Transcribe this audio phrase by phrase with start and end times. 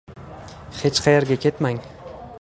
[0.79, 1.79] Hech qayerga ketmang